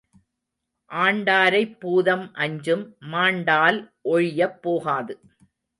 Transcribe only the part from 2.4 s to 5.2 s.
அஞ்சும் மாண்டால் ஒழியப் போகாது.